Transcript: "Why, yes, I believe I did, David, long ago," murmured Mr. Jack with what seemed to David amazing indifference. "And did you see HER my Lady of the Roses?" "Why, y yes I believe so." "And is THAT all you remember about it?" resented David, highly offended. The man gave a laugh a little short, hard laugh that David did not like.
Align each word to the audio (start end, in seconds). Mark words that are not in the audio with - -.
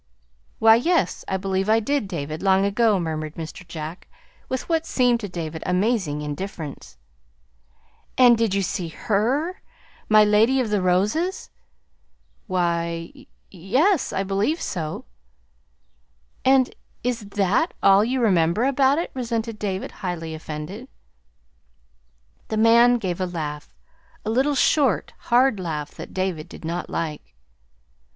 "Why, 0.57 0.77
yes, 0.77 1.23
I 1.27 1.37
believe 1.37 1.69
I 1.69 1.79
did, 1.79 2.07
David, 2.07 2.41
long 2.41 2.65
ago," 2.65 2.99
murmured 2.99 3.35
Mr. 3.35 3.67
Jack 3.67 4.07
with 4.49 4.67
what 4.67 4.87
seemed 4.87 5.19
to 5.19 5.29
David 5.29 5.61
amazing 5.63 6.23
indifference. 6.23 6.97
"And 8.17 8.35
did 8.35 8.55
you 8.55 8.63
see 8.63 8.87
HER 8.87 9.61
my 10.09 10.23
Lady 10.23 10.59
of 10.59 10.71
the 10.71 10.81
Roses?" 10.81 11.51
"Why, 12.47 13.11
y 13.13 13.27
yes 13.51 14.11
I 14.11 14.23
believe 14.23 14.59
so." 14.59 15.05
"And 16.43 16.73
is 17.03 17.19
THAT 17.29 17.75
all 17.83 18.03
you 18.03 18.21
remember 18.21 18.63
about 18.63 18.97
it?" 18.97 19.11
resented 19.13 19.59
David, 19.59 19.91
highly 19.91 20.33
offended. 20.33 20.87
The 22.47 22.57
man 22.57 22.95
gave 22.97 23.21
a 23.21 23.27
laugh 23.27 23.75
a 24.25 24.31
little 24.31 24.55
short, 24.55 25.13
hard 25.25 25.59
laugh 25.59 25.91
that 25.93 26.11
David 26.11 26.49
did 26.49 26.65
not 26.65 26.89
like. 26.89 27.35